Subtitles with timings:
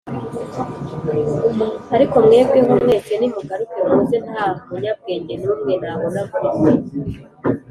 [1.95, 6.71] ariko mwebweho mwese nimugaruke muze, nta munyabwenge n’umwe nabona muri mwe